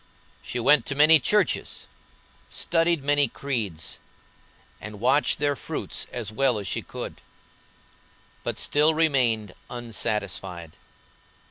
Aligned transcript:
She 0.41 0.59
went 0.59 0.87
to 0.87 0.95
many 0.95 1.19
churches, 1.19 1.85
studied 2.49 3.03
many 3.03 3.27
creeds, 3.27 3.99
and 4.81 4.99
watched 4.99 5.37
their 5.37 5.55
fruits 5.55 6.07
as 6.11 6.31
well 6.31 6.57
as 6.57 6.65
she 6.67 6.81
could; 6.81 7.21
but 8.43 8.57
still 8.57 8.95
remained 8.95 9.53
unsatisfied. 9.69 10.71